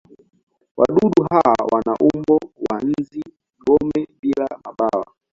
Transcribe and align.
Wadudu 0.77 1.25
hawa 1.29 1.55
wana 1.71 1.95
umbo 2.13 2.39
wa 2.69 2.77
nzi-gome 2.83 4.07
bila 4.21 4.47
mabawa. 4.65 5.05